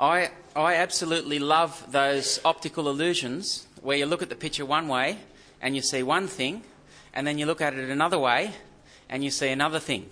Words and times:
I, 0.00 0.30
I 0.56 0.76
absolutely 0.76 1.38
love 1.38 1.92
those 1.92 2.40
optical 2.42 2.88
illusions 2.88 3.66
where 3.82 3.98
you 3.98 4.06
look 4.06 4.22
at 4.22 4.30
the 4.30 4.34
picture 4.34 4.64
one 4.64 4.88
way 4.88 5.18
and 5.60 5.76
you 5.76 5.82
see 5.82 6.02
one 6.02 6.26
thing, 6.26 6.62
and 7.12 7.26
then 7.26 7.36
you 7.36 7.44
look 7.44 7.60
at 7.60 7.74
it 7.74 7.90
another 7.90 8.18
way 8.18 8.52
and 9.10 9.22
you 9.22 9.30
see 9.30 9.50
another 9.50 9.78
thing. 9.78 10.08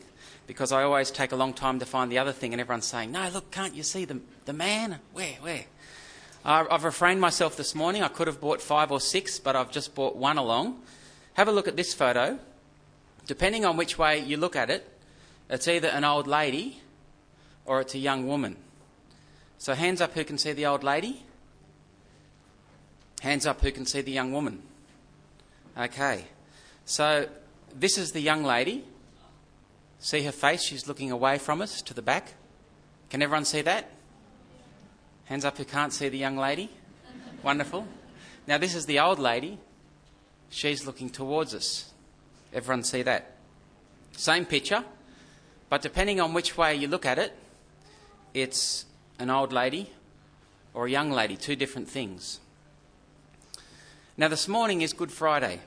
Because 0.46 0.73
I 0.73 0.82
always 0.82 1.11
take 1.11 1.32
a 1.32 1.37
long 1.37 1.55
time 1.55 1.79
to 1.79 1.87
find 1.87 2.12
the 2.12 2.19
other 2.19 2.32
thing, 2.32 2.53
and 2.53 2.61
everyone's 2.61 2.85
saying, 2.85 3.12
No, 3.12 3.30
look, 3.30 3.51
can't 3.51 3.75
you 3.75 3.82
see 3.82 4.05
the, 4.05 4.21
the 4.45 4.53
man? 4.53 4.98
Where, 5.14 5.37
where? 5.41 5.64
I've 6.45 6.84
refrained 6.84 7.20
myself 7.20 7.57
this 7.57 7.75
morning. 7.75 8.02
I 8.02 8.09
could 8.09 8.27
have 8.27 8.43
bought 8.43 8.61
five 8.61 8.93
or 8.93 9.00
six, 9.00 9.39
but 9.39 9.57
I've 9.57 9.70
just 9.70 9.95
bought 9.95 10.16
one 10.16 10.36
along. 10.36 10.82
Have 11.34 11.48
a 11.48 11.52
look 11.52 11.66
at 11.66 11.77
this 11.77 11.95
photo. 11.95 12.39
Depending 13.27 13.64
on 13.64 13.79
which 13.79 13.98
way 13.98 14.18
you 14.18 14.36
look 14.36 14.55
at 14.55 14.68
it, 14.68 14.86
it's 15.48 15.66
either 15.66 15.89
an 15.89 16.05
old 16.05 16.27
lady 16.27 16.82
or 17.64 17.80
it's 17.80 17.95
a 17.95 17.98
young 17.98 18.27
woman. 18.27 18.57
So, 19.59 19.75
hands 19.75 20.00
up 20.00 20.14
who 20.14 20.25
can 20.25 20.39
see 20.39 20.53
the 20.53 20.67
old 20.67 20.85
lady. 20.85 21.25
Hands 23.21 23.44
up 23.44 23.61
who 23.61 23.72
can 23.72 23.86
see 23.86 24.00
the 24.00 24.12
young 24.12 24.32
woman. 24.32 24.62
Okay. 25.76 26.25
So, 26.85 27.29
this 27.75 27.99
is 27.99 28.13
the 28.13 28.21
young 28.21 28.44
lady. 28.44 28.85
See 29.99 30.22
her 30.22 30.32
face? 30.32 30.63
She's 30.63 30.86
looking 30.86 31.11
away 31.11 31.39
from 31.39 31.61
us 31.61 31.82
to 31.82 31.93
the 31.93 32.02
back. 32.02 32.34
Can 33.11 33.20
everyone 33.20 33.44
see 33.44 33.62
that? 33.62 33.91
Hands 35.25 35.44
up 35.44 35.58
who 35.58 35.64
can't 35.64 35.92
see 35.92 36.08
the 36.08 36.19
young 36.19 36.36
lady. 36.36 36.70
Wonderful. 37.42 37.86
Now, 38.47 38.58
this 38.58 38.75
is 38.75 38.86
the 38.86 39.00
old 39.00 39.19
lady. 39.19 39.58
She's 40.50 40.86
looking 40.86 41.11
towards 41.11 41.55
us. 41.55 41.92
Everyone 42.52 42.83
see 42.83 43.02
that? 43.02 43.36
Same 44.12 44.44
picture, 44.44 44.84
but 45.69 45.83
depending 45.83 46.20
on 46.20 46.33
which 46.33 46.56
way 46.56 46.75
you 46.75 46.88
look 46.88 47.05
at 47.05 47.19
it, 47.19 47.33
it's 48.33 48.86
an 49.19 49.31
old 49.31 49.53
lady 49.53 49.91
or 50.75 50.86
a 50.86 50.91
young 50.91 51.11
lady, 51.11 51.36
two 51.36 51.56
different 51.56 51.88
things. 51.88 52.41
Now, 54.16 54.28
this 54.28 54.48
morning 54.48 54.83
is 54.83 54.92
Good 54.92 55.12
Friday, 55.12 55.61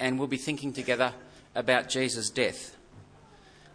and 0.00 0.18
we'll 0.18 0.28
be 0.28 0.36
thinking 0.36 0.72
together 0.72 1.12
about 1.54 1.88
Jesus' 1.88 2.30
death. 2.30 2.76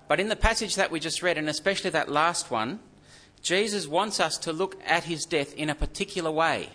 But 0.08 0.20
in 0.20 0.30
the 0.30 0.36
passage 0.36 0.76
that 0.76 0.92
we 0.92 1.00
just 1.00 1.24
read, 1.24 1.38
and 1.38 1.48
especially 1.48 1.90
that 1.92 2.10
last 2.10 2.52
one, 2.52 2.80
Jesus 3.42 3.88
wants 3.88 4.20
us 4.20 4.38
to 4.40 4.54
look 4.54 4.78
at 4.86 5.06
his 5.06 5.26
death 5.26 5.54
in 5.56 5.70
a 5.70 5.76
particular 5.76 6.32
way. 6.32 6.70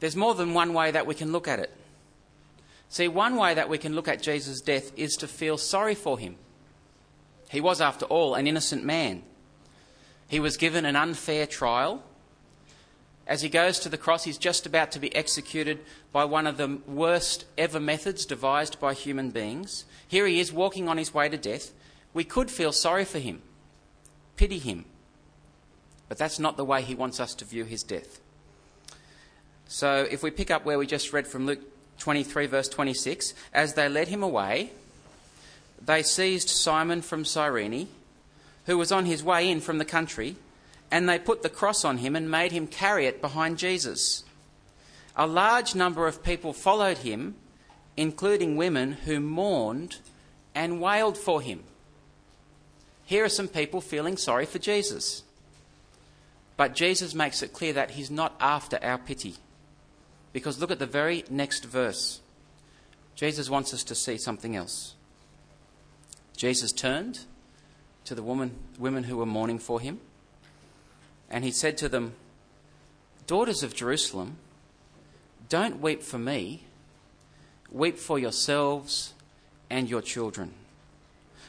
There's 0.00 0.16
more 0.16 0.34
than 0.34 0.54
one 0.54 0.74
way 0.74 0.90
that 0.90 1.06
we 1.06 1.14
can 1.14 1.32
look 1.32 1.48
at 1.48 1.58
it. 1.58 1.72
See, 2.88 3.08
one 3.08 3.36
way 3.36 3.54
that 3.54 3.68
we 3.68 3.78
can 3.78 3.94
look 3.94 4.08
at 4.08 4.20
Jesus' 4.20 4.60
death 4.60 4.92
is 4.98 5.16
to 5.16 5.26
feel 5.26 5.56
sorry 5.56 5.94
for 5.94 6.18
him. 6.18 6.36
He 7.48 7.60
was, 7.60 7.80
after 7.80 8.04
all, 8.06 8.34
an 8.34 8.46
innocent 8.46 8.84
man. 8.84 9.22
He 10.32 10.40
was 10.40 10.56
given 10.56 10.86
an 10.86 10.96
unfair 10.96 11.46
trial. 11.46 12.02
As 13.26 13.42
he 13.42 13.50
goes 13.50 13.78
to 13.80 13.90
the 13.90 13.98
cross, 13.98 14.24
he's 14.24 14.38
just 14.38 14.64
about 14.64 14.90
to 14.92 14.98
be 14.98 15.14
executed 15.14 15.80
by 16.10 16.24
one 16.24 16.46
of 16.46 16.56
the 16.56 16.80
worst 16.86 17.44
ever 17.58 17.78
methods 17.78 18.24
devised 18.24 18.80
by 18.80 18.94
human 18.94 19.28
beings. 19.28 19.84
Here 20.08 20.26
he 20.26 20.40
is 20.40 20.50
walking 20.50 20.88
on 20.88 20.96
his 20.96 21.12
way 21.12 21.28
to 21.28 21.36
death. 21.36 21.72
We 22.14 22.24
could 22.24 22.50
feel 22.50 22.72
sorry 22.72 23.04
for 23.04 23.18
him, 23.18 23.42
pity 24.36 24.58
him. 24.58 24.86
But 26.08 26.16
that's 26.16 26.38
not 26.38 26.56
the 26.56 26.64
way 26.64 26.80
he 26.80 26.94
wants 26.94 27.20
us 27.20 27.34
to 27.34 27.44
view 27.44 27.64
his 27.64 27.82
death. 27.82 28.18
So 29.68 30.08
if 30.10 30.22
we 30.22 30.30
pick 30.30 30.50
up 30.50 30.64
where 30.64 30.78
we 30.78 30.86
just 30.86 31.12
read 31.12 31.26
from 31.26 31.44
Luke 31.44 31.60
23, 31.98 32.46
verse 32.46 32.70
26, 32.70 33.34
as 33.52 33.74
they 33.74 33.86
led 33.86 34.08
him 34.08 34.22
away, 34.22 34.70
they 35.84 36.02
seized 36.02 36.48
Simon 36.48 37.02
from 37.02 37.26
Cyrene 37.26 37.88
who 38.66 38.78
was 38.78 38.92
on 38.92 39.06
his 39.06 39.24
way 39.24 39.48
in 39.50 39.60
from 39.60 39.78
the 39.78 39.84
country, 39.84 40.36
and 40.90 41.08
they 41.08 41.18
put 41.18 41.42
the 41.42 41.48
cross 41.48 41.84
on 41.84 41.98
him 41.98 42.14
and 42.14 42.30
made 42.30 42.52
him 42.52 42.66
carry 42.66 43.06
it 43.06 43.20
behind 43.20 43.58
Jesus. 43.58 44.24
A 45.16 45.26
large 45.26 45.74
number 45.74 46.06
of 46.06 46.22
people 46.22 46.52
followed 46.52 46.98
him, 46.98 47.34
including 47.96 48.56
women 48.56 48.92
who 48.92 49.20
mourned 49.20 49.98
and 50.54 50.80
wailed 50.80 51.18
for 51.18 51.40
him. 51.40 51.64
Here 53.04 53.24
are 53.24 53.28
some 53.28 53.48
people 53.48 53.80
feeling 53.80 54.16
sorry 54.16 54.46
for 54.46 54.58
Jesus. 54.58 55.22
But 56.56 56.74
Jesus 56.74 57.14
makes 57.14 57.42
it 57.42 57.52
clear 57.52 57.72
that 57.72 57.92
he's 57.92 58.10
not 58.10 58.34
after 58.40 58.78
our 58.82 58.98
pity. 58.98 59.36
Because 60.32 60.60
look 60.60 60.70
at 60.70 60.78
the 60.78 60.86
very 60.86 61.24
next 61.28 61.64
verse. 61.64 62.20
Jesus 63.14 63.50
wants 63.50 63.74
us 63.74 63.84
to 63.84 63.94
see 63.94 64.16
something 64.16 64.56
else. 64.56 64.94
Jesus 66.36 66.72
turned 66.72 67.20
to 68.04 68.14
the 68.14 68.22
woman, 68.22 68.52
women 68.78 69.04
who 69.04 69.16
were 69.16 69.26
mourning 69.26 69.58
for 69.58 69.80
him. 69.80 70.00
And 71.30 71.44
he 71.44 71.50
said 71.50 71.78
to 71.78 71.88
them, 71.88 72.14
Daughters 73.26 73.62
of 73.62 73.74
Jerusalem, 73.74 74.36
don't 75.48 75.80
weep 75.80 76.02
for 76.02 76.18
me, 76.18 76.64
weep 77.70 77.98
for 77.98 78.18
yourselves 78.18 79.14
and 79.70 79.88
your 79.88 80.02
children. 80.02 80.52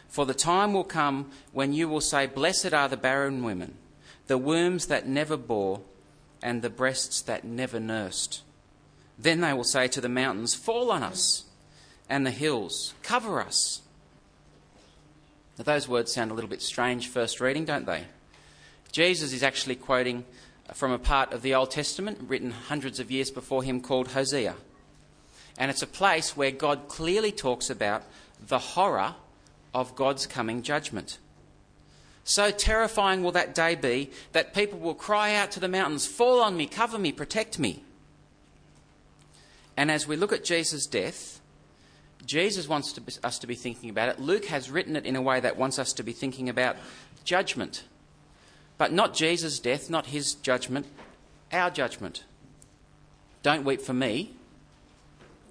For 0.07 0.25
the 0.25 0.33
time 0.33 0.73
will 0.73 0.83
come 0.83 1.31
when 1.51 1.73
you 1.73 1.89
will 1.89 2.01
say, 2.01 2.27
Blessed 2.27 2.73
are 2.73 2.87
the 2.87 2.97
barren 2.97 3.43
women, 3.43 3.75
the 4.27 4.37
wombs 4.37 4.85
that 4.87 5.07
never 5.07 5.35
bore, 5.35 5.81
and 6.41 6.61
the 6.61 6.69
breasts 6.69 7.21
that 7.21 7.43
never 7.43 7.79
nursed. 7.79 8.43
Then 9.17 9.41
they 9.41 9.53
will 9.53 9.63
say 9.63 9.87
to 9.87 10.01
the 10.01 10.09
mountains, 10.09 10.53
Fall 10.53 10.91
on 10.91 11.01
us, 11.01 11.45
and 12.09 12.25
the 12.25 12.31
hills, 12.31 12.93
Cover 13.01 13.41
us. 13.41 13.81
Now, 15.57 15.63
those 15.63 15.87
words 15.87 16.13
sound 16.13 16.31
a 16.31 16.33
little 16.33 16.49
bit 16.49 16.61
strange 16.61 17.07
first 17.07 17.39
reading, 17.39 17.65
don't 17.65 17.85
they? 17.85 18.05
Jesus 18.91 19.33
is 19.33 19.43
actually 19.43 19.75
quoting 19.75 20.25
from 20.73 20.91
a 20.91 20.99
part 20.99 21.33
of 21.33 21.41
the 21.41 21.53
Old 21.53 21.71
Testament 21.71 22.19
written 22.27 22.51
hundreds 22.51 22.99
of 22.99 23.11
years 23.11 23.29
before 23.29 23.63
him 23.63 23.81
called 23.81 24.09
Hosea. 24.09 24.55
And 25.57 25.69
it's 25.69 25.81
a 25.81 25.87
place 25.87 26.35
where 26.35 26.51
God 26.51 26.87
clearly 26.87 27.31
talks 27.31 27.69
about 27.69 28.03
the 28.47 28.59
horror 28.59 29.15
of 29.73 29.95
God's 29.95 30.25
coming 30.25 30.61
judgment. 30.63 31.17
So 32.23 32.51
terrifying 32.51 33.23
will 33.23 33.33
that 33.33 33.53
day 33.53 33.75
be 33.75 34.09
that 34.31 34.53
people 34.53 34.79
will 34.79 34.95
cry 34.95 35.35
out 35.35 35.51
to 35.51 35.59
the 35.59 35.67
mountains, 35.67 36.07
Fall 36.07 36.41
on 36.41 36.55
me, 36.55 36.65
cover 36.65 36.97
me, 36.97 37.11
protect 37.11 37.59
me. 37.59 37.83
And 39.75 39.91
as 39.91 40.07
we 40.07 40.15
look 40.15 40.31
at 40.31 40.43
Jesus' 40.43 40.85
death, 40.85 41.41
Jesus 42.25 42.67
wants 42.67 42.93
to 42.93 43.01
be, 43.01 43.13
us 43.23 43.39
to 43.39 43.47
be 43.47 43.55
thinking 43.55 43.89
about 43.89 44.09
it. 44.09 44.19
Luke 44.19 44.45
has 44.45 44.69
written 44.69 44.95
it 44.95 45.05
in 45.05 45.15
a 45.15 45.21
way 45.21 45.39
that 45.39 45.57
wants 45.57 45.79
us 45.79 45.93
to 45.93 46.03
be 46.03 46.13
thinking 46.13 46.49
about 46.49 46.77
judgment. 47.23 47.83
But 48.77 48.91
not 48.91 49.13
Jesus' 49.13 49.59
death, 49.59 49.89
not 49.89 50.07
his 50.07 50.33
judgment, 50.35 50.87
our 51.51 51.69
judgment. 51.69 52.23
Don't 53.41 53.65
weep 53.65 53.81
for 53.81 53.93
me, 53.93 54.33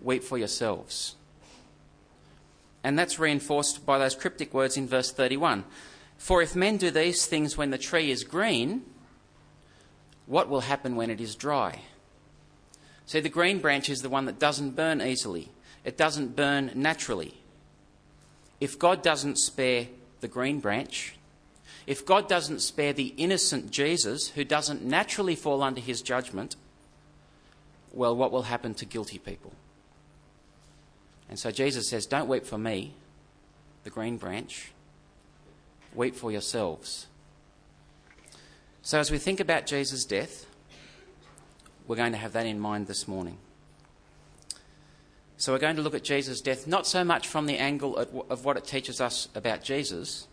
weep 0.00 0.24
for 0.24 0.38
yourselves. 0.38 1.14
And 2.82 2.98
that's 2.98 3.18
reinforced 3.18 3.86
by 3.86 3.98
those 3.98 4.14
cryptic 4.14 4.52
words 4.52 4.76
in 4.76 4.88
verse 4.88 5.12
31. 5.12 5.64
For 6.16 6.42
if 6.42 6.56
men 6.56 6.78
do 6.78 6.90
these 6.90 7.26
things 7.26 7.56
when 7.56 7.70
the 7.70 7.78
tree 7.78 8.10
is 8.10 8.24
green, 8.24 8.82
what 10.26 10.48
will 10.48 10.62
happen 10.62 10.96
when 10.96 11.10
it 11.10 11.20
is 11.20 11.36
dry? 11.36 11.82
See, 13.06 13.20
the 13.20 13.28
green 13.28 13.58
branch 13.58 13.90
is 13.90 14.02
the 14.02 14.08
one 14.08 14.24
that 14.24 14.38
doesn't 14.38 14.76
burn 14.76 15.02
easily 15.02 15.50
it 15.84 15.96
doesn't 15.96 16.36
burn 16.36 16.70
naturally. 16.74 17.34
If 18.60 18.78
God 18.78 19.02
doesn't 19.02 19.38
spare 19.38 19.88
the 20.20 20.28
green 20.28 20.60
branch, 20.60 21.16
if 21.86 22.06
God 22.06 22.28
doesn't 22.28 22.60
spare 22.60 22.92
the 22.92 23.14
innocent 23.16 23.70
Jesus 23.70 24.28
who 24.28 24.44
doesn't 24.44 24.84
naturally 24.84 25.34
fall 25.34 25.62
under 25.62 25.80
his 25.80 26.00
judgment, 26.00 26.54
well, 27.92 28.16
what 28.16 28.30
will 28.30 28.42
happen 28.42 28.74
to 28.74 28.84
guilty 28.84 29.18
people? 29.18 29.52
And 31.28 31.38
so 31.38 31.50
Jesus 31.50 31.88
says, 31.88 32.06
Don't 32.06 32.28
weep 32.28 32.46
for 32.46 32.58
me, 32.58 32.94
the 33.84 33.90
green 33.90 34.16
branch, 34.16 34.70
weep 35.94 36.14
for 36.14 36.30
yourselves. 36.30 37.06
So 38.82 38.98
as 38.98 39.10
we 39.10 39.18
think 39.18 39.40
about 39.40 39.66
Jesus' 39.66 40.04
death, 40.04 40.46
we're 41.86 41.96
going 41.96 42.12
to 42.12 42.18
have 42.18 42.32
that 42.32 42.46
in 42.46 42.58
mind 42.58 42.86
this 42.86 43.06
morning. 43.08 43.38
So 45.42 45.52
we're 45.52 45.58
going 45.58 45.74
to 45.74 45.82
look 45.82 45.96
at 45.96 46.04
Jesus' 46.04 46.40
death 46.40 46.68
not 46.68 46.86
so 46.86 47.02
much 47.02 47.26
from 47.26 47.46
the 47.46 47.58
angle 47.58 47.96
of 47.96 48.44
what 48.44 48.56
it 48.56 48.64
teaches 48.64 49.00
us 49.00 49.26
about 49.34 49.64
Jesus, 49.64 50.28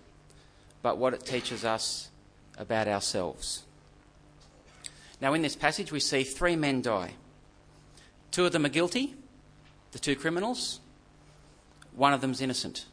but 0.84 1.00
what 1.00 1.16
it 1.16 1.26
teaches 1.26 1.66
us 1.66 2.10
about 2.60 2.88
ourselves. 2.88 3.64
Now, 5.20 5.34
in 5.34 5.42
this 5.42 5.56
passage, 5.56 5.92
we 5.92 6.00
see 6.00 6.24
three 6.24 6.56
men 6.56 6.84
die. 6.84 7.14
Two 8.30 8.46
of 8.46 8.52
them 8.52 8.68
are 8.68 8.70
guilty, 8.70 9.16
the 9.94 9.98
two 9.98 10.16
criminals. 10.16 10.80
One 11.96 12.14
of 12.14 12.22
them's 12.22 12.40
innocent. 12.40 12.86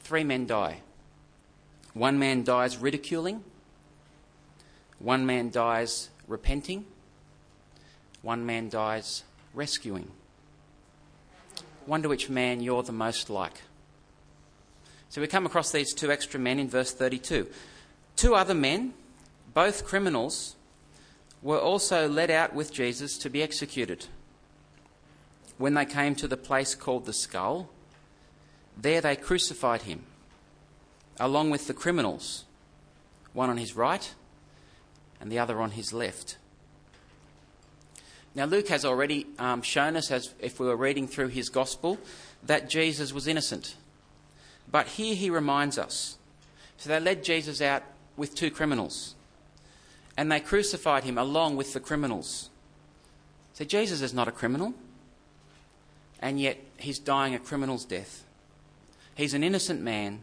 Three 0.00 0.24
men 0.24 0.46
die. 0.46 0.80
One 1.92 2.18
man 2.18 2.44
dies 2.44 2.78
ridiculing. 2.78 3.44
One 5.00 5.26
man 5.26 5.50
dies 5.50 6.08
repenting. 6.26 6.86
One 8.22 8.46
man 8.46 8.70
dies 8.70 9.24
rescuing. 9.52 10.12
Wonder 11.88 12.10
which 12.10 12.28
man 12.28 12.60
you're 12.60 12.82
the 12.82 12.92
most 12.92 13.30
like. 13.30 13.62
So 15.08 15.22
we 15.22 15.26
come 15.26 15.46
across 15.46 15.72
these 15.72 15.94
two 15.94 16.12
extra 16.12 16.38
men 16.38 16.58
in 16.58 16.68
verse 16.68 16.92
32. 16.92 17.46
Two 18.14 18.34
other 18.34 18.52
men, 18.52 18.92
both 19.54 19.86
criminals 19.86 20.54
were 21.40 21.58
also 21.58 22.06
led 22.06 22.30
out 22.30 22.54
with 22.54 22.74
Jesus 22.74 23.16
to 23.16 23.30
be 23.30 23.42
executed. 23.42 24.04
When 25.56 25.72
they 25.72 25.86
came 25.86 26.14
to 26.16 26.28
the 26.28 26.36
place 26.36 26.74
called 26.74 27.06
the 27.06 27.14
skull, 27.14 27.70
there 28.76 29.00
they 29.00 29.16
crucified 29.16 29.82
him, 29.82 30.04
along 31.18 31.48
with 31.48 31.68
the 31.68 31.74
criminals, 31.74 32.44
one 33.32 33.48
on 33.48 33.56
his 33.56 33.74
right 33.74 34.14
and 35.22 35.32
the 35.32 35.38
other 35.38 35.58
on 35.62 35.70
his 35.70 35.94
left. 35.94 36.36
Now, 38.38 38.44
Luke 38.44 38.68
has 38.68 38.84
already 38.84 39.26
um, 39.40 39.62
shown 39.62 39.96
us, 39.96 40.12
as 40.12 40.32
if 40.38 40.60
we 40.60 40.66
were 40.66 40.76
reading 40.76 41.08
through 41.08 41.26
his 41.26 41.48
gospel, 41.48 41.98
that 42.46 42.70
Jesus 42.70 43.12
was 43.12 43.26
innocent. 43.26 43.74
But 44.70 44.86
here 44.86 45.16
he 45.16 45.28
reminds 45.28 45.76
us. 45.76 46.18
So 46.76 46.88
they 46.88 47.00
led 47.00 47.24
Jesus 47.24 47.60
out 47.60 47.82
with 48.16 48.36
two 48.36 48.52
criminals, 48.52 49.16
and 50.16 50.30
they 50.30 50.38
crucified 50.38 51.02
him 51.02 51.18
along 51.18 51.56
with 51.56 51.72
the 51.72 51.80
criminals. 51.80 52.50
So 53.54 53.64
Jesus 53.64 54.02
is 54.02 54.14
not 54.14 54.28
a 54.28 54.32
criminal, 54.32 54.72
and 56.20 56.38
yet 56.38 56.58
he's 56.76 57.00
dying 57.00 57.34
a 57.34 57.40
criminal's 57.40 57.84
death. 57.84 58.22
He's 59.16 59.34
an 59.34 59.42
innocent 59.42 59.82
man 59.82 60.20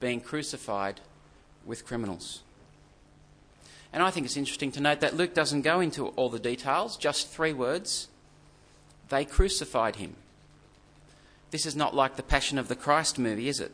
being 0.00 0.20
crucified 0.20 1.00
with 1.64 1.86
criminals. 1.86 2.42
And 3.92 4.02
I 4.02 4.10
think 4.10 4.26
it's 4.26 4.36
interesting 4.36 4.72
to 4.72 4.80
note 4.80 5.00
that 5.00 5.16
Luke 5.16 5.34
doesn't 5.34 5.62
go 5.62 5.80
into 5.80 6.08
all 6.08 6.30
the 6.30 6.38
details, 6.38 6.96
just 6.96 7.28
three 7.28 7.52
words. 7.52 8.08
They 9.10 9.24
crucified 9.24 9.96
him. 9.96 10.16
This 11.50 11.66
is 11.66 11.76
not 11.76 11.94
like 11.94 12.16
the 12.16 12.22
Passion 12.22 12.58
of 12.58 12.68
the 12.68 12.76
Christ 12.76 13.18
movie, 13.18 13.48
is 13.48 13.60
it? 13.60 13.72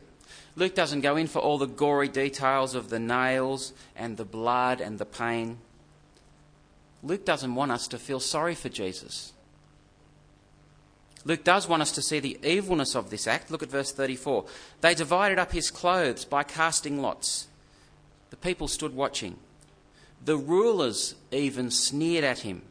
Luke 0.55 0.75
doesn't 0.75 1.01
go 1.01 1.15
in 1.15 1.27
for 1.27 1.39
all 1.39 1.57
the 1.57 1.65
gory 1.65 2.09
details 2.09 2.75
of 2.75 2.89
the 2.89 2.99
nails 2.99 3.71
and 3.95 4.17
the 4.17 4.25
blood 4.25 4.81
and 4.81 4.99
the 4.99 5.05
pain. 5.05 5.59
Luke 7.01 7.23
doesn't 7.23 7.55
want 7.55 7.71
us 7.71 7.87
to 7.87 7.97
feel 7.97 8.19
sorry 8.19 8.55
for 8.55 8.67
Jesus. 8.67 9.31
Luke 11.23 11.43
does 11.45 11.67
want 11.67 11.81
us 11.81 11.91
to 11.93 12.01
see 12.01 12.19
the 12.19 12.37
evilness 12.43 12.95
of 12.95 13.09
this 13.09 13.27
act. 13.27 13.51
Look 13.51 13.63
at 13.63 13.69
verse 13.69 13.93
34. 13.93 14.45
They 14.81 14.93
divided 14.93 15.39
up 15.39 15.51
his 15.51 15.71
clothes 15.71 16.25
by 16.25 16.43
casting 16.43 17.01
lots. 17.01 17.47
The 18.29 18.37
people 18.37 18.67
stood 18.67 18.95
watching. 18.95 19.37
The 20.23 20.37
rulers 20.37 21.15
even 21.31 21.71
sneered 21.71 22.23
at 22.23 22.39
him. 22.39 22.61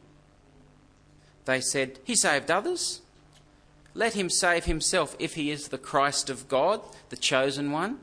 They 1.45 1.61
said, 1.61 1.99
He 2.03 2.15
saved 2.15 2.51
others. 2.51 3.01
Let 3.95 4.13
him 4.13 4.29
save 4.29 4.65
himself 4.65 5.15
if 5.19 5.35
he 5.35 5.51
is 5.51 5.67
the 5.67 5.77
Christ 5.77 6.29
of 6.29 6.47
God, 6.47 6.81
the 7.09 7.17
chosen 7.17 7.71
one. 7.71 7.99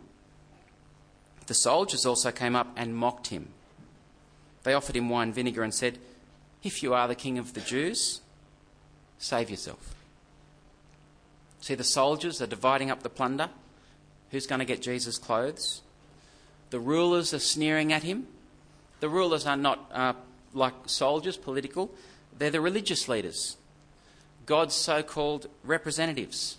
The 1.46 1.54
soldiers 1.54 2.04
also 2.04 2.32
came 2.32 2.56
up 2.56 2.72
and 2.76 2.96
mocked 2.96 3.28
him. 3.28 3.48
They 4.64 4.74
offered 4.74 4.96
him 4.96 5.08
wine 5.08 5.32
vinegar 5.32 5.62
and 5.62 5.72
said, 5.72 5.98
If 6.62 6.82
you 6.82 6.92
are 6.92 7.06
the 7.06 7.14
king 7.14 7.38
of 7.38 7.54
the 7.54 7.60
Jews, 7.60 8.20
save 9.18 9.48
yourself. 9.48 9.94
See, 11.60 11.74
the 11.74 11.84
soldiers 11.84 12.42
are 12.42 12.46
dividing 12.46 12.90
up 12.90 13.02
the 13.02 13.08
plunder. 13.08 13.50
Who's 14.30 14.46
going 14.46 14.58
to 14.58 14.64
get 14.64 14.82
Jesus' 14.82 15.18
clothes? 15.18 15.82
The 16.70 16.80
rulers 16.80 17.32
are 17.32 17.38
sneering 17.38 17.92
at 17.92 18.02
him. 18.02 18.26
The 19.00 19.08
rulers 19.08 19.46
are 19.46 19.56
not 19.56 19.90
uh, 19.92 20.14
like 20.54 20.74
soldiers, 20.86 21.36
political, 21.36 21.90
they're 22.38 22.50
the 22.50 22.60
religious 22.60 23.08
leaders, 23.08 23.56
God's 24.46 24.74
so 24.74 25.02
called 25.02 25.48
representatives. 25.64 26.58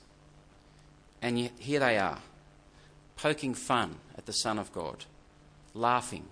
And 1.21 1.39
yet 1.39 1.51
here 1.57 1.79
they 1.79 1.97
are, 1.97 2.19
poking 3.15 3.53
fun 3.53 3.95
at 4.17 4.25
the 4.25 4.33
Son 4.33 4.59
of 4.59 4.71
God, 4.71 5.05
laughing 5.73 6.25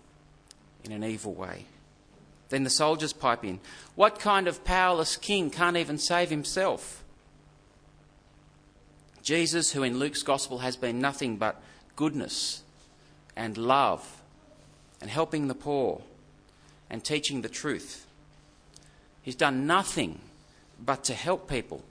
in 0.84 0.92
an 0.92 1.04
evil 1.04 1.34
way. 1.34 1.66
Then 2.50 2.63
the 2.63 2.69
soldiers 2.69 3.13
pipe 3.13 3.44
in. 3.44 3.60
What 3.96 4.19
kind 4.19 4.48
of 4.48 4.63
powerless 4.63 5.18
king 5.18 5.50
can't 5.50 5.78
even 5.78 5.98
save 5.98 6.30
himself? 6.30 7.04
Jesus, 9.24 9.72
who 9.72 9.81
in 9.81 9.98
Luke's 9.98 10.22
gospel 10.22 10.60
has 10.60 10.78
been 10.78 11.00
nothing 11.00 11.38
but 11.38 11.60
goodness 11.96 12.62
and 13.36 13.57
love 13.57 14.22
and 15.01 15.09
helping 15.09 15.47
the 15.47 15.56
poor 15.56 16.01
and 16.89 17.03
teaching 17.03 17.42
the 17.42 17.50
truth. 17.50 18.06
He's 19.21 19.36
done 19.36 19.65
nothing 19.65 20.19
but 20.83 21.03
to 21.06 21.13
help 21.13 21.50
people. 21.50 21.83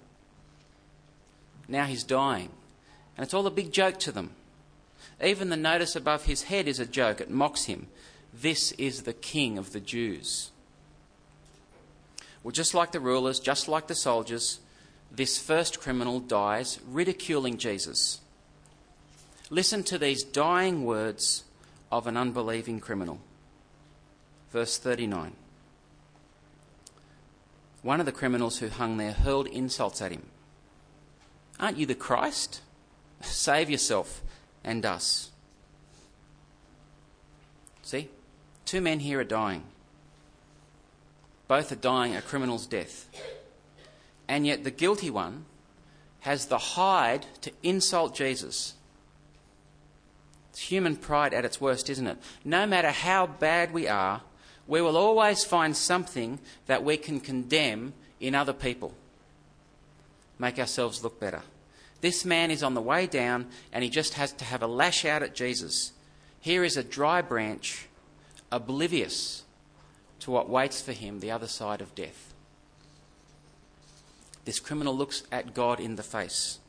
Now 1.68 1.84
he's 1.84 2.04
dying. 2.04 2.50
And 3.16 3.24
it's 3.24 3.34
all 3.34 3.46
a 3.46 3.50
big 3.50 3.72
joke 3.72 3.98
to 4.00 4.12
them. 4.12 4.30
Even 5.22 5.48
the 5.48 5.56
notice 5.56 5.96
above 5.96 6.24
his 6.24 6.44
head 6.44 6.68
is 6.68 6.78
a 6.78 6.86
joke. 6.86 7.20
It 7.20 7.30
mocks 7.30 7.64
him. 7.64 7.88
This 8.32 8.72
is 8.72 9.02
the 9.02 9.12
king 9.12 9.58
of 9.58 9.72
the 9.72 9.80
Jews. 9.80 10.50
Well, 12.42 12.52
just 12.52 12.74
like 12.74 12.92
the 12.92 13.00
rulers, 13.00 13.40
just 13.40 13.68
like 13.68 13.86
the 13.86 13.94
soldiers, 13.94 14.60
this 15.10 15.38
first 15.38 15.80
criminal 15.80 16.20
dies 16.20 16.78
ridiculing 16.86 17.58
Jesus. 17.58 18.20
Listen 19.50 19.82
to 19.84 19.98
these 19.98 20.24
dying 20.24 20.84
words 20.84 21.44
of 21.94 22.08
an 22.08 22.16
unbelieving 22.16 22.80
criminal. 22.80 23.20
Verse 24.50 24.78
39. 24.78 25.32
One 27.82 28.00
of 28.00 28.06
the 28.06 28.10
criminals 28.12 28.58
who 28.58 28.68
hung 28.68 28.96
there 28.96 29.12
hurled 29.12 29.46
insults 29.46 30.02
at 30.02 30.10
him. 30.10 30.24
Aren't 31.60 31.76
you 31.76 31.86
the 31.86 31.94
Christ? 31.94 32.62
Save 33.20 33.70
yourself 33.70 34.22
and 34.64 34.84
us. 34.84 35.30
See? 37.82 38.08
Two 38.64 38.80
men 38.80 38.98
here 38.98 39.20
are 39.20 39.24
dying. 39.24 39.62
Both 41.46 41.70
are 41.70 41.76
dying 41.76 42.16
a 42.16 42.22
criminal's 42.22 42.66
death. 42.66 43.08
And 44.26 44.44
yet 44.44 44.64
the 44.64 44.72
guilty 44.72 45.10
one 45.10 45.44
has 46.20 46.46
the 46.46 46.58
hide 46.58 47.26
to 47.42 47.52
insult 47.62 48.16
Jesus. 48.16 48.74
It's 50.54 50.62
human 50.62 50.94
pride 50.94 51.34
at 51.34 51.44
its 51.44 51.60
worst, 51.60 51.90
isn't 51.90 52.06
it? 52.06 52.16
No 52.44 52.64
matter 52.64 52.92
how 52.92 53.26
bad 53.26 53.74
we 53.74 53.88
are, 53.88 54.20
we 54.68 54.80
will 54.80 54.96
always 54.96 55.42
find 55.42 55.76
something 55.76 56.38
that 56.66 56.84
we 56.84 56.96
can 56.96 57.18
condemn 57.18 57.92
in 58.20 58.36
other 58.36 58.52
people. 58.52 58.94
Make 60.38 60.60
ourselves 60.60 61.02
look 61.02 61.18
better. 61.18 61.42
This 62.02 62.24
man 62.24 62.52
is 62.52 62.62
on 62.62 62.74
the 62.74 62.80
way 62.80 63.08
down 63.08 63.46
and 63.72 63.82
he 63.82 63.90
just 63.90 64.14
has 64.14 64.30
to 64.34 64.44
have 64.44 64.62
a 64.62 64.68
lash 64.68 65.04
out 65.04 65.24
at 65.24 65.34
Jesus. 65.34 65.90
Here 66.40 66.62
is 66.62 66.76
a 66.76 66.84
dry 66.84 67.20
branch, 67.20 67.88
oblivious 68.52 69.42
to 70.20 70.30
what 70.30 70.48
waits 70.48 70.80
for 70.80 70.92
him 70.92 71.18
the 71.18 71.32
other 71.32 71.48
side 71.48 71.80
of 71.80 71.96
death. 71.96 72.32
This 74.44 74.60
criminal 74.60 74.96
looks 74.96 75.24
at 75.32 75.52
God 75.52 75.80
in 75.80 75.96
the 75.96 76.04
face 76.04 76.60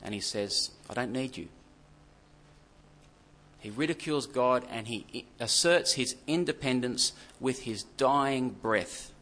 and 0.00 0.14
he 0.14 0.20
says, 0.20 0.70
I 0.88 0.94
don't 0.94 1.10
need 1.10 1.36
you. 1.36 1.48
He 3.58 3.70
ridicules 3.70 4.26
God 4.26 4.64
and 4.70 4.86
he 4.86 5.26
asserts 5.40 5.92
his 5.92 6.16
independence 6.26 7.12
with 7.40 7.62
his 7.62 7.82
dying 7.96 8.50
breath. 8.50 9.12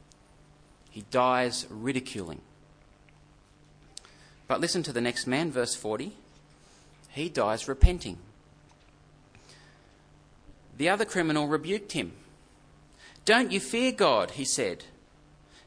He 0.91 1.05
dies 1.11 1.67
ridiculing. 1.71 2.41
But 4.47 4.61
listen 4.61 4.83
to 4.85 4.93
the 4.93 5.00
next 5.00 5.26
man, 5.26 5.50
verse 5.50 5.75
40. 5.75 6.12
He 7.09 7.29
dies 7.29 7.69
repenting. 7.69 8.19
The 10.76 10.88
other 10.88 11.05
criminal 11.05 11.47
rebuked 11.47 11.93
him. 11.93 12.12
Don't 13.25 13.53
you 13.53 13.61
fear 13.61 13.93
God, 13.93 14.33
he 14.33 14.45
said, 14.45 14.85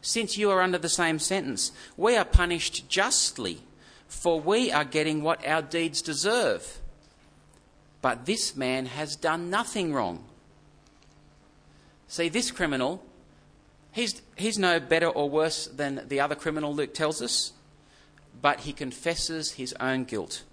since 0.02 0.38
you 0.38 0.52
are 0.52 0.62
under 0.62 0.78
the 0.78 0.90
same 0.90 1.18
sentence. 1.20 1.72
We 1.96 2.16
are 2.16 2.26
punished 2.26 2.88
justly, 2.88 3.62
for 4.08 4.40
we 4.40 4.72
are 4.72 4.86
getting 4.86 5.24
what 5.24 5.46
our 5.46 5.62
deeds 5.62 6.02
deserve. 6.02 6.80
But 8.08 8.26
this 8.26 8.56
man 8.56 8.86
has 8.86 9.18
done 9.18 9.50
nothing 9.50 9.94
wrong. 9.94 10.24
See, 12.08 12.30
this 12.30 12.52
criminal, 12.52 13.04
he's, 13.92 14.22
he's 14.38 14.58
no 14.58 14.80
better 14.80 15.10
or 15.10 15.30
worse 15.30 15.68
than 15.68 16.06
the 16.08 16.22
other 16.22 16.34
criminal, 16.34 16.74
Luke 16.74 16.94
tells 16.94 17.22
us, 17.22 17.52
but 18.42 18.62
he 18.62 18.72
confesses 18.72 19.52
his 19.52 19.74
own 19.82 20.06
guilt. 20.06 20.44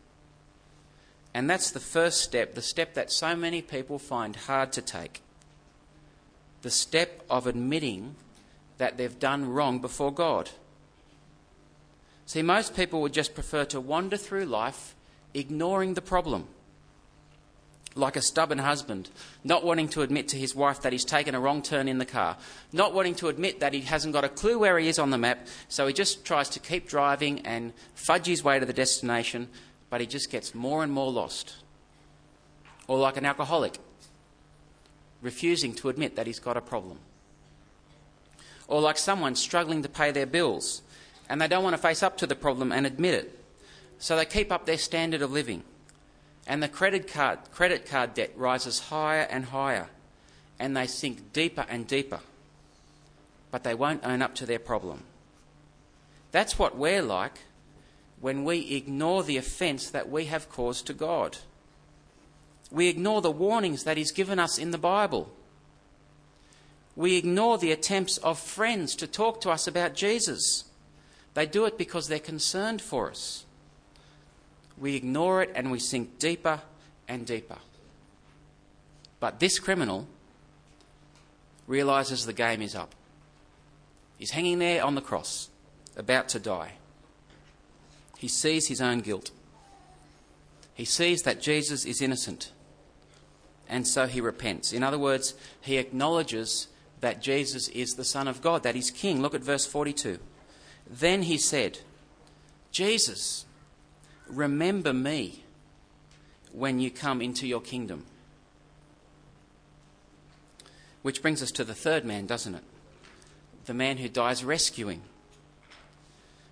And 1.32 1.49
that's 1.49 1.70
the 1.70 1.78
first 1.78 2.23
step, 2.23 2.56
the 2.56 2.61
step 2.61 2.94
that 2.94 3.12
so 3.12 3.37
many 3.37 3.62
people 3.62 4.00
find 4.00 4.34
hard 4.34 4.73
to 4.73 4.82
take. 4.82 5.23
The 6.62 6.73
step 6.73 7.23
of 7.30 7.46
admitting 7.46 8.16
that 8.78 8.96
they've 8.96 9.20
done 9.20 9.49
wrong 9.49 9.78
before 9.78 10.12
God. 10.12 10.50
See, 12.26 12.42
most 12.42 12.75
people 12.75 13.00
would 13.02 13.12
just 13.12 13.32
prefer 13.32 13.64
to 13.66 13.80
wander 13.80 14.16
through 14.16 14.46
life 14.46 14.96
ignoring 15.34 15.94
the 15.94 16.02
problem 16.02 16.49
like 17.94 18.16
a 18.16 18.22
stubborn 18.22 18.58
husband, 18.58 19.08
not 19.44 19.64
wanting 19.64 19.88
to 19.88 20.02
admit 20.02 20.28
to 20.28 20.36
his 20.36 20.54
wife 20.54 20.82
that 20.82 20.92
he's 20.92 21.04
taken 21.04 21.34
a 21.34 21.40
wrong 21.40 21.62
turn 21.62 21.86
in 21.86 21.98
the 21.98 22.04
car, 22.04 22.36
not 22.72 22.92
wanting 22.92 23.14
to 23.14 23.28
admit 23.28 23.60
that 23.60 23.72
he 23.72 23.82
hasn't 23.82 24.12
got 24.12 24.24
a 24.24 24.28
clue 24.28 24.58
where 24.58 24.78
he 24.78 24.88
is 24.88 24.98
on 24.98 25.10
the 25.10 25.18
map, 25.18 25.46
so 25.68 25.86
he 25.86 25.92
just 25.92 26.24
tries 26.24 26.48
to 26.48 26.58
keep 26.58 26.88
driving 26.88 27.40
and 27.46 27.72
fudge 27.94 28.26
his 28.26 28.42
way 28.42 28.58
to 28.58 28.66
the 28.66 28.72
destination, 28.72 29.48
but 29.90 30.00
he 30.00 30.06
just 30.06 30.30
gets 30.30 30.54
more 30.54 30.82
and 30.82 30.92
more 30.92 31.10
lost. 31.10 31.54
Or 32.88 32.98
like 32.98 33.16
an 33.16 33.24
alcoholic, 33.24 33.78
refusing 35.22 35.72
to 35.74 35.88
admit 35.88 36.16
that 36.16 36.26
he's 36.26 36.40
got 36.40 36.56
a 36.56 36.60
problem. 36.60 36.98
Or 38.66 38.80
like 38.80 38.98
someone 38.98 39.36
struggling 39.36 39.82
to 39.82 39.88
pay 39.88 40.10
their 40.10 40.26
bills 40.26 40.82
and 41.28 41.40
they 41.40 41.48
don't 41.48 41.64
want 41.64 41.74
to 41.74 41.82
face 41.82 42.02
up 42.02 42.18
to 42.18 42.26
the 42.26 42.34
problem 42.34 42.72
and 42.72 42.86
admit 42.86 43.14
it. 43.14 43.44
So 43.98 44.16
they 44.16 44.24
keep 44.24 44.52
up 44.52 44.66
their 44.66 44.78
standard 44.78 45.22
of 45.22 45.32
living. 45.32 45.62
And 46.46 46.62
the 46.62 46.68
credit 46.68 47.08
card, 47.08 47.38
credit 47.52 47.86
card 47.86 48.14
debt 48.14 48.32
rises 48.36 48.78
higher 48.78 49.26
and 49.30 49.46
higher 49.46 49.88
and 50.58 50.76
they 50.76 50.86
sink 50.86 51.32
deeper 51.32 51.66
and 51.68 51.86
deeper. 51.86 52.20
But 53.50 53.64
they 53.64 53.74
won't 53.74 54.04
own 54.04 54.22
up 54.22 54.34
to 54.36 54.46
their 54.46 54.58
problem. 54.58 55.02
That's 56.32 56.58
what 56.58 56.76
we're 56.76 57.02
like 57.02 57.40
when 58.20 58.44
we 58.44 58.74
ignore 58.74 59.22
the 59.22 59.36
offence 59.36 59.90
that 59.90 60.10
we 60.10 60.26
have 60.26 60.50
caused 60.50 60.86
to 60.86 60.94
God. 60.94 61.38
We 62.70 62.88
ignore 62.88 63.20
the 63.20 63.30
warnings 63.30 63.84
that 63.84 63.96
He's 63.96 64.10
given 64.10 64.38
us 64.38 64.58
in 64.58 64.70
the 64.70 64.78
Bible. 64.78 65.30
We 66.96 67.16
ignore 67.16 67.58
the 67.58 67.72
attempts 67.72 68.18
of 68.18 68.38
friends 68.38 68.96
to 68.96 69.06
talk 69.06 69.40
to 69.42 69.50
us 69.50 69.66
about 69.66 69.94
Jesus. 69.94 70.64
They 71.34 71.46
do 71.46 71.64
it 71.66 71.76
because 71.76 72.08
they're 72.08 72.18
concerned 72.18 72.80
for 72.80 73.10
us. 73.10 73.44
We 74.78 74.97
ignore 74.97 75.43
it 75.43 75.52
and 75.54 75.71
we 75.71 75.78
sink 75.78 76.19
deeper 76.19 76.61
and 77.09 77.26
deeper. 77.26 77.59
But 79.21 79.40
this 79.40 79.59
criminal 79.59 80.07
realizes 81.66 82.26
the 82.26 82.33
game 82.33 82.61
is 82.61 82.75
up. 82.75 82.95
He's 84.19 84.31
hanging 84.31 84.59
there 84.59 84.85
on 84.85 84.95
the 84.95 85.00
cross, 85.00 85.49
about 85.97 86.28
to 86.31 86.38
die. 86.38 86.73
He 88.19 88.28
sees 88.28 88.69
his 88.69 88.81
own 88.81 89.00
guilt. 89.00 89.31
He 90.75 90.85
sees 90.85 91.23
that 91.23 91.40
Jesus 91.40 91.85
is 91.85 92.02
innocent, 92.02 92.50
and 93.69 93.87
so 93.87 94.07
he 94.07 94.21
repents. 94.21 94.73
In 94.73 94.83
other 94.83 94.99
words, 94.99 95.35
he 95.61 95.78
acknowledges 95.78 96.69
that 97.00 97.23
Jesus 97.23 97.69
is 97.69 97.95
the 97.95 98.04
Son 98.04 98.26
of 98.26 98.43
God, 98.43 98.62
that 98.62 98.75
he's 98.75 98.90
King. 98.90 99.21
Look 99.21 99.35
at 99.35 99.43
verse 99.43 99.66
42. 99.66 100.19
Then 100.88 101.23
he 101.23 101.38
said, 101.38 101.78
Jesus, 102.73 103.47
remember 104.28 104.93
me 104.93 105.45
when 106.52 106.81
you 106.81 106.90
come 106.90 107.21
into 107.21 107.47
your 107.47 107.61
kingdom. 107.61 108.04
Which 111.02 111.21
brings 111.21 111.43
us 111.43 111.50
to 111.52 111.64
the 111.64 111.75
third 111.75 112.04
man, 112.04 112.26
doesn't 112.26 112.54
it? 112.54 112.64
The 113.66 113.75
man 113.75 113.99
who 113.99 114.09
dies 114.09 114.45
rescuing. 114.45 115.02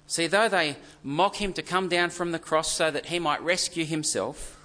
See, 0.06 0.26
though 0.26 0.48
they 0.48 0.76
mock 1.02 1.36
him 1.36 1.52
to 1.54 1.62
come 1.62 1.88
down 1.88 2.10
from 2.10 2.32
the 2.32 2.38
cross 2.38 2.70
so 2.70 2.90
that 2.90 3.06
he 3.06 3.18
might 3.18 3.42
rescue 3.42 3.84
himself, 3.84 4.58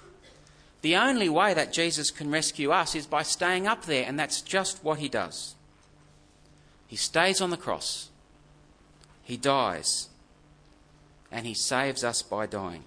the 0.82 0.96
only 0.96 1.28
way 1.28 1.54
that 1.54 1.72
Jesus 1.72 2.10
can 2.10 2.30
rescue 2.30 2.70
us 2.70 2.94
is 2.94 3.06
by 3.06 3.22
staying 3.22 3.66
up 3.66 3.86
there, 3.86 4.04
and 4.06 4.18
that's 4.18 4.42
just 4.42 4.84
what 4.84 4.98
he 4.98 5.08
does. 5.08 5.54
He 6.86 6.96
stays 6.96 7.40
on 7.40 7.50
the 7.50 7.56
cross, 7.56 8.10
he 9.22 9.36
dies, 9.36 10.08
and 11.32 11.46
he 11.46 11.54
saves 11.54 12.04
us 12.04 12.22
by 12.22 12.46
dying. 12.46 12.84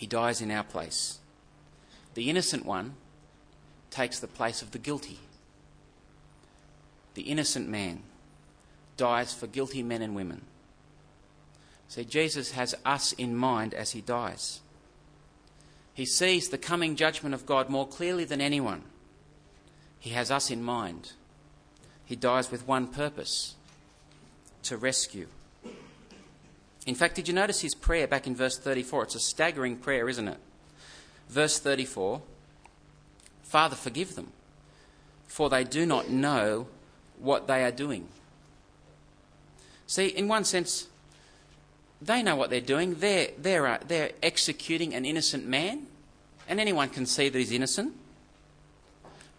He 0.00 0.06
dies 0.06 0.40
in 0.40 0.50
our 0.50 0.64
place. 0.64 1.18
The 2.14 2.30
innocent 2.30 2.64
one 2.64 2.94
takes 3.90 4.18
the 4.18 4.26
place 4.26 4.62
of 4.62 4.70
the 4.70 4.78
guilty. 4.78 5.18
The 7.12 7.24
innocent 7.24 7.68
man 7.68 8.04
dies 8.96 9.34
for 9.34 9.46
guilty 9.46 9.82
men 9.82 10.00
and 10.00 10.14
women. 10.14 10.40
See, 11.88 12.06
Jesus 12.06 12.52
has 12.52 12.74
us 12.82 13.12
in 13.12 13.36
mind 13.36 13.74
as 13.74 13.90
he 13.90 14.00
dies. 14.00 14.60
He 15.92 16.06
sees 16.06 16.48
the 16.48 16.56
coming 16.56 16.96
judgment 16.96 17.34
of 17.34 17.44
God 17.44 17.68
more 17.68 17.86
clearly 17.86 18.24
than 18.24 18.40
anyone. 18.40 18.84
He 19.98 20.10
has 20.12 20.30
us 20.30 20.50
in 20.50 20.62
mind. 20.62 21.12
He 22.06 22.16
dies 22.16 22.50
with 22.50 22.66
one 22.66 22.86
purpose 22.86 23.54
to 24.62 24.78
rescue. 24.78 25.26
In 26.86 26.94
fact, 26.94 27.14
did 27.14 27.28
you 27.28 27.34
notice 27.34 27.60
his 27.60 27.74
prayer 27.74 28.06
back 28.06 28.26
in 28.26 28.34
verse 28.34 28.58
34? 28.58 29.04
It's 29.04 29.14
a 29.14 29.20
staggering 29.20 29.76
prayer, 29.76 30.08
isn't 30.08 30.28
it? 30.28 30.38
Verse 31.28 31.58
34 31.58 32.22
Father, 33.42 33.76
forgive 33.76 34.14
them, 34.14 34.28
for 35.26 35.50
they 35.50 35.64
do 35.64 35.84
not 35.84 36.08
know 36.08 36.68
what 37.18 37.48
they 37.48 37.64
are 37.64 37.72
doing. 37.72 38.06
See, 39.86 40.06
in 40.06 40.28
one 40.28 40.44
sense, 40.44 40.86
they 42.00 42.22
know 42.22 42.36
what 42.36 42.48
they're 42.48 42.60
doing. 42.60 42.94
They're, 42.94 43.30
they're, 43.36 43.80
they're 43.86 44.12
executing 44.22 44.94
an 44.94 45.04
innocent 45.04 45.46
man, 45.46 45.86
and 46.48 46.60
anyone 46.60 46.88
can 46.88 47.06
see 47.06 47.28
that 47.28 47.36
he's 47.36 47.50
innocent. 47.50 47.94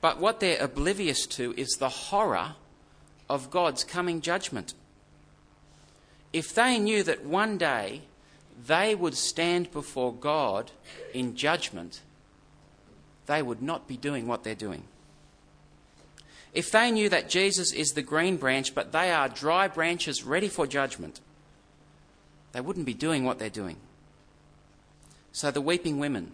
But 0.01 0.19
what 0.19 0.41
they're 0.41 0.62
oblivious 0.62 1.25
to 1.27 1.53
is 1.55 1.77
the 1.79 1.89
horror 1.89 2.55
of 3.29 3.50
God's 3.50 3.83
coming 3.83 4.19
judgment 4.19 4.74
if 6.34 6.54
they 6.54 6.80
knew 6.80 7.04
that 7.04 7.26
one 7.26 7.58
day 7.58 8.02
they 8.66 8.96
would 8.96 9.16
stand 9.16 9.72
before 9.72 10.14
God 10.14 10.72
in 11.14 11.36
judgment, 11.36 12.02
they 13.26 13.42
would 13.42 13.62
not 13.62 13.88
be 13.88 13.98
doing 13.98 14.28
what 14.28 14.44
they're 14.44 14.56
doing. 14.56 14.84
If 16.54 16.72
they 16.72 16.92
knew 16.92 17.10
that 17.10 17.30
Jesus 17.30 17.72
is 17.72 17.94
the 17.94 18.02
green 18.02 18.38
branch, 18.38 18.76
but 18.76 18.92
they 18.92 19.12
are 19.12 19.30
dry 19.30 19.68
branches 19.68 20.24
ready 20.24 20.48
for 20.48 20.68
judgment, 20.68 21.22
they 22.52 22.62
wouldn't 22.62 22.86
be 22.86 22.94
doing 22.94 23.24
what 23.24 23.40
they're 23.40 23.50
doing. 23.50 23.78
So 25.32 25.50
the 25.50 25.62
weeping 25.62 25.98
women, 25.98 26.34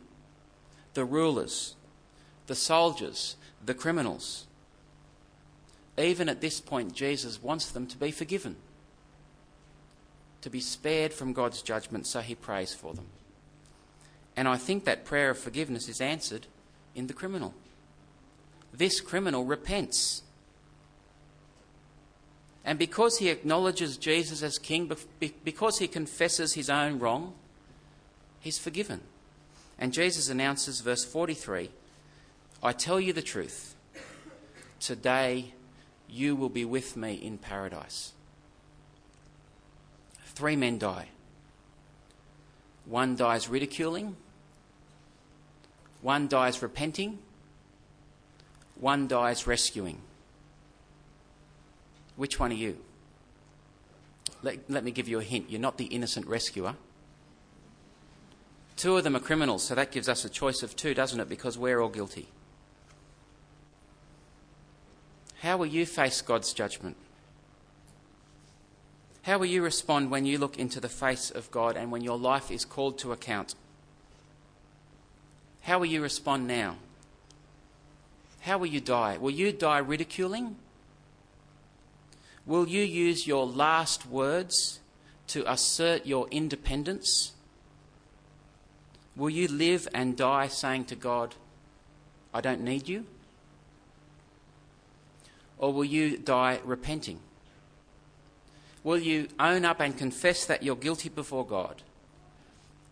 the 0.96 1.06
rulers, 1.06 1.75
the 2.48 2.56
soldiers, 2.56 3.36
the 3.63 3.75
criminals, 3.75 4.46
even 5.98 6.30
at 6.30 6.42
this 6.42 6.60
point, 6.60 6.94
Jesus 6.94 7.42
wants 7.42 7.72
them 7.72 7.86
to 7.88 7.98
be 7.98 8.12
forgiven 8.12 8.56
to 10.48 10.51
be 10.51 10.62
spared 10.62 11.12
from 11.12 11.34
God's 11.34 11.62
judgment, 11.62 12.08
so 12.08 12.22
he 12.22 12.34
prays 12.34 12.74
for 12.74 12.94
them. 12.94 13.08
And 14.38 14.48
I 14.48 14.56
think 14.56 14.86
that 14.86 15.04
prayer 15.04 15.32
of 15.32 15.38
forgiveness 15.38 15.89
is 15.89 16.00
answered 16.00 16.48
in 16.96 17.08
the 17.08 17.13
criminal. 17.13 17.54
This 18.72 19.01
criminal 19.01 19.44
repents. 19.44 20.22
And 22.63 22.80
because 22.80 23.18
he 23.18 23.27
acknowledges 23.27 23.98
Jesus 23.98 24.42
as 24.42 24.58
king, 24.58 24.89
because 25.44 25.80
he 25.80 25.88
confesses 25.89 26.54
his 26.54 26.70
own 26.70 26.98
wrong, 26.98 27.34
he's 28.39 28.58
forgiven. 28.58 29.01
And 29.77 29.92
Jesus 29.92 30.30
announces, 30.30 30.80
verse 30.80 31.04
43 31.04 31.72
I 32.63 32.72
tell 32.72 33.01
you 33.01 33.12
the 33.12 33.22
truth. 33.22 33.75
Today 34.80 35.54
you 36.08 36.38
will 36.38 36.48
be 36.48 36.63
with 36.63 36.96
me 36.96 37.16
in 37.16 37.38
paradise 37.38 38.13
three 40.38 40.56
men 40.56 40.77
die. 40.77 41.08
One 42.86 43.15
dies 43.15 43.50
ridiculing, 43.50 44.15
one 46.03 46.27
dies 46.27 46.62
repenting, 46.62 47.17
one 48.75 49.08
dies 49.08 49.48
rescuing. 49.48 49.98
Which 52.15 52.39
one 52.39 52.51
are 52.51 52.56
you? 52.56 52.77
Let, 54.44 54.70
let 54.70 54.84
me 54.84 54.91
give 54.91 55.08
you 55.08 55.20
a 55.20 55.24
hint. 55.24 55.50
You're 55.50 55.60
not 55.60 55.77
the 55.77 55.86
innocent 55.86 56.27
rescuer. 56.27 56.75
Two 58.75 58.96
of 58.96 59.03
them 59.03 59.15
are 59.15 59.20
criminals, 59.20 59.63
so 59.63 59.74
that 59.74 59.91
gives 59.91 60.08
us 60.08 60.24
a 60.24 60.29
choice 60.29 60.62
of 60.62 60.75
two, 60.75 60.94
doesn't 60.94 61.20
it? 61.20 61.27
Because 61.27 61.58
we're 61.58 61.82
all 61.82 61.89
guilty. 61.89 62.27
How 65.39 65.58
will 65.58 65.65
you 65.65 65.88
face 65.88 66.22
God's 66.22 66.53
judgment? 66.53 66.96
How 69.27 69.38
will 69.38 69.48
you 69.48 69.62
respond 69.62 70.10
when 70.10 70.25
you 70.25 70.38
look 70.38 70.57
into 70.57 70.79
the 70.79 70.88
face 70.88 71.29
of 71.29 71.51
God 71.51 71.75
and 71.75 71.91
when 71.91 72.01
your 72.01 72.17
life 72.17 72.50
is 72.50 72.63
called 72.63 72.98
to 73.00 73.12
account? 73.12 73.55
How 75.63 75.79
will 75.79 75.86
you 75.86 76.01
respond 76.01 76.48
now? 76.48 76.77
How 78.39 78.57
will 78.57 78.67
you 78.67 78.79
die? 78.79 79.17
Will 79.17 79.31
you 79.31 79.51
die 79.51 79.79
ridiculing? 79.79 80.55
Will 82.46 82.69
you 82.69 82.81
use 82.81 83.27
your 83.27 83.46
last 83.46 84.05
words 84.05 84.79
to 85.27 85.43
assert 85.51 86.05
your 86.05 86.29
independence? 86.31 87.34
Will 89.17 89.29
you 89.29 89.50
live 89.50 89.89
and 89.93 90.15
die 90.15 90.48
saying 90.48 90.86
to 90.86 90.96
God, 90.96 91.36
I 92.34 92.39
don't 92.39 92.62
need 92.62 92.88
you? 92.88 93.05
Or 95.57 95.74
will 95.74 95.84
you 95.84 96.17
die 96.17 96.62
repenting? 96.63 97.19
Will 98.88 99.00
you 99.00 99.27
own 99.38 99.65
up 99.65 99.82
and 99.82 99.98
confess 99.98 100.46
that 100.46 100.63
you're 100.63 100.77
guilty 100.77 101.10
before 101.10 101.46
God 101.46 101.82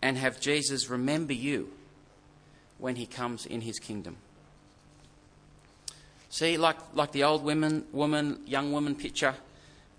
and 0.02 0.18
have 0.18 0.42
Jesus 0.42 0.90
remember 0.90 1.32
you 1.32 1.72
when 2.80 2.98
he 2.98 3.06
comes 3.06 3.46
in 3.46 3.62
his 3.62 3.80
kingdom? 3.80 4.18
See, 6.28 6.58
like, 6.58 6.76
like 6.94 7.14
the 7.14 7.24
old 7.24 7.46
women, 7.46 7.86
woman, 7.94 8.42
young 8.46 8.74
woman 8.74 8.96
picture, 8.96 9.36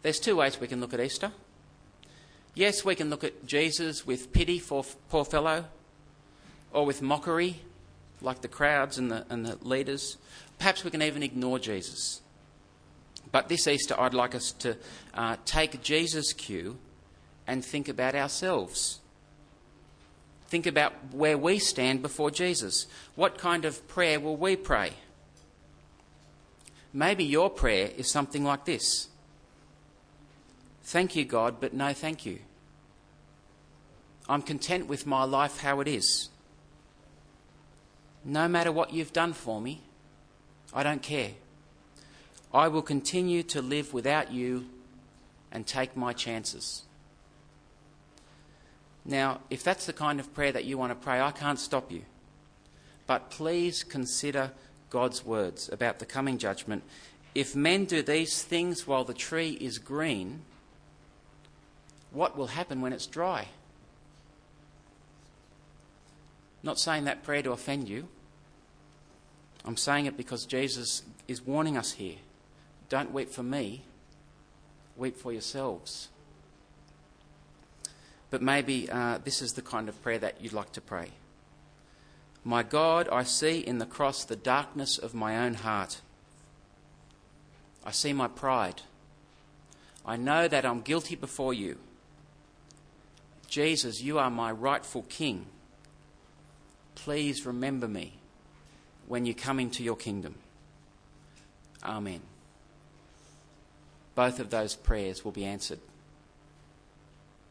there's 0.03 0.21
two 0.21 0.37
ways 0.37 0.61
we 0.61 0.69
can 0.69 0.83
look 0.83 0.93
at 0.93 1.00
Easter. 1.00 1.33
Yes, 2.55 2.85
we 2.85 2.95
can 2.95 3.09
look 3.09 3.25
at 3.25 3.47
Jesus 3.47 4.07
with 4.07 4.35
pity 4.35 4.59
for 4.59 4.85
poor 5.09 5.25
fellow, 5.25 5.65
or 6.75 6.85
with 6.85 7.00
mockery, 7.00 7.62
like 8.21 8.43
the 8.43 8.49
crowds 8.49 8.99
and 8.99 9.11
the, 9.11 9.25
and 9.31 9.47
the 9.47 9.57
leaders. 9.67 10.19
Perhaps 10.59 10.85
we 10.85 10.91
can 10.91 11.00
even 11.00 11.23
ignore 11.23 11.59
Jesus. 11.59 12.21
But 13.33 13.49
this 13.49 13.66
Easter, 13.66 13.99
I'd 13.99 14.14
like 14.14 14.35
us 14.35 14.52
to 14.52 14.76
uh, 15.14 15.37
take 15.45 15.83
Jesus' 15.83 16.33
cue 16.33 16.78
and 17.47 17.64
think 17.64 17.88
about 17.88 18.14
ourselves. 18.14 19.00
Think 20.49 20.66
about 20.66 20.92
where 21.12 21.37
we 21.37 21.59
stand 21.59 22.02
before 22.02 22.30
Jesus. 22.30 22.87
What 23.14 23.38
kind 23.38 23.64
of 23.64 23.87
prayer 23.88 24.21
will 24.21 24.37
we 24.37 24.56
pray? 24.56 24.92
Maybe 26.92 27.25
your 27.25 27.50
prayer 27.50 27.90
is 27.97 28.11
something 28.11 28.45
like 28.45 28.64
this 28.64 29.09
Thank 30.83 31.16
you, 31.16 31.25
God, 31.25 31.56
but 31.61 31.75
no 31.75 31.92
thank 31.92 32.25
you. 32.25 32.38
I'm 34.28 34.40
content 34.40 34.87
with 34.87 35.04
my 35.04 35.25
life 35.25 35.61
how 35.61 35.80
it 35.80 35.88
is. 35.88 36.28
No 38.25 38.47
matter 38.47 38.71
what 38.71 38.92
you've 38.92 39.12
done 39.12 39.33
for 39.33 39.61
me, 39.61 39.83
I 40.73 40.85
don't 40.85 41.02
care. 41.02 41.33
I 42.57 42.69
will 42.69 42.81
continue 42.81 43.43
to 43.43 43.61
live 43.61 43.93
without 43.93 44.33
you 44.33 44.65
and 45.53 45.67
take 45.67 45.95
my 45.95 46.15
chances. 46.15 46.85
Now, 49.05 49.41
if 49.51 49.63
that's 49.63 49.85
the 49.85 49.93
kind 49.93 50.19
of 50.19 50.33
prayer 50.33 50.53
that 50.53 50.65
you 50.65 50.79
want 50.79 50.91
to 50.91 50.95
pray, 50.95 51.21
I 51.21 51.33
can't 51.33 51.59
stop 51.59 51.93
you. 51.93 52.01
But 53.07 53.29
please 53.29 53.85
consider 53.85 54.53
God's 54.89 55.23
words 55.23 55.69
about 55.71 55.99
the 55.99 56.07
coming 56.07 56.39
judgment. 56.39 56.83
If 57.35 57.55
men 57.55 57.85
do 57.85 58.01
these 58.01 58.43
things 58.43 58.87
while 58.87 59.05
the 59.05 59.13
tree 59.13 59.59
is 59.61 59.77
green, 59.77 60.41
what 62.11 62.39
will 62.39 62.47
happen 62.47 62.81
when 62.81 62.95
it's 62.95 63.07
dry? 63.07 63.49
not 66.63 66.81
saying 66.81 67.05
that 67.05 67.23
prayer 67.23 67.43
to 67.43 67.53
offend 67.53 67.87
you. 67.87 68.09
I'm 69.63 69.77
saying 69.77 70.07
it 70.07 70.17
because 70.17 70.47
Jesus 70.47 71.03
is 71.29 71.47
warning 71.47 71.77
us 71.77 71.93
here. 71.93 72.17
Don't 72.88 73.12
weep 73.12 73.31
for 73.31 73.43
me, 73.43 73.83
weep 74.97 75.16
for 75.16 75.33
yourselves. 75.33 76.09
But 78.31 78.43
maybe 78.43 78.88
uh, 78.90 79.19
this 79.23 79.43
is 79.43 79.55
the 79.55 79.62
kind 79.62 79.88
of 79.88 80.00
prayer 80.02 80.19
that 80.19 80.40
you'd 80.40 80.52
like 80.52 80.73
to 80.73 80.81
pray. 80.81 81.11
My 82.45 82.62
God, 82.62 83.09
I 83.11 83.25
see 83.25 83.59
in 83.59 83.78
the 83.78 83.87
cross 83.87 84.25
the 84.25 84.37
darkness 84.37 84.99
of 84.99 85.14
my 85.14 85.37
own 85.37 85.55
heart. 85.55 86.00
I 87.85 87.90
see 87.90 88.12
my 88.12 88.28
pride. 88.28 88.83
I 90.05 90.16
know 90.16 90.47
that 90.47 90.64
I'm 90.64 90.81
guilty 90.81 91.16
before 91.16 91.52
you. 91.52 91.78
Jesus, 93.49 94.02
you 94.02 94.19
are 94.19 94.31
my 94.31 94.52
rightful 94.52 95.02
King. 95.09 95.47
Please 96.95 97.47
remember 97.47 97.88
me 97.88 98.14
when 99.07 99.26
you 99.26 99.35
come 99.35 99.61
into 99.61 99.83
your 99.83 99.97
kingdom. 99.97 100.37
Amen. 101.85 102.21
Both 104.16 104.40
of 104.40 104.50
those 104.50 104.75
prayers 104.75 105.25
will 105.25 105.30
be 105.30 105.44
answered. 105.44 105.78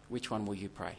Which 0.09 0.29
one 0.29 0.45
will 0.45 0.55
you 0.55 0.67
pray? 0.67 0.95